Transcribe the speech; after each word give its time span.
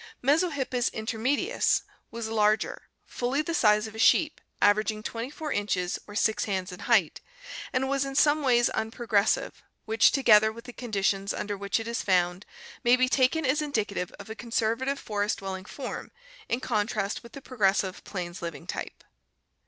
Mesohippus 0.23 0.89
in 0.89 1.05
termedius 1.05 1.83
was 2.09 2.27
larger, 2.27 2.89
fully 3.05 3.43
the 3.43 3.53
size 3.53 3.85
of 3.85 3.93
a 3.93 3.99
sheep, 3.99 4.41
averaging 4.59 5.03
24 5.03 5.51
inches 5.53 5.99
or 6.07 6.15
6 6.15 6.45
hands 6.45 6.71
in 6.71 6.79
height, 6.79 7.21
and 7.71 7.87
was 7.87 8.03
in 8.03 8.15
some 8.15 8.41
ways 8.41 8.71
unprogressive, 8.71 9.61
which, 9.85 10.11
to 10.13 10.23
gether 10.23 10.51
with 10.51 10.65
the 10.65 10.73
conditions 10.73 11.35
under 11.35 11.55
which 11.55 11.79
it 11.79 11.87
is 11.87 12.01
found, 12.01 12.47
may 12.83 12.95
be 12.95 13.07
taken 13.07 13.45
as 13.45 13.61
indicative 13.61 14.11
of 14.17 14.27
a 14.27 14.33
con 14.33 14.49
servative 14.49 14.97
forest 14.97 15.37
dwelling 15.37 15.65
form 15.65 16.09
in 16.49 16.59
contrast 16.59 17.21
with 17.21 17.33
the 17.33 17.39
progressive 17.41 18.03
plains 18.03 18.41
living 18.41 18.65
type. 18.65 19.03